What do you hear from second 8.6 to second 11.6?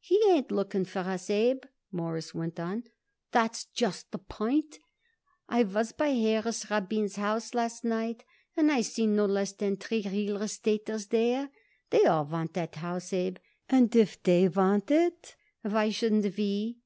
I seen no less than three real estaters there.